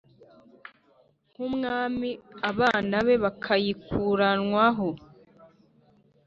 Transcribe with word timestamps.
nk’umwami 1.31 2.09
abana 2.51 2.95
be 3.05 3.15
bakayikuranwaho 3.23 4.89